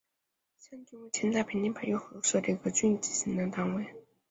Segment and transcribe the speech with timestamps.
[0.57, 3.93] 象郡为秦代在平定百越族后所设的一个郡级行政单位。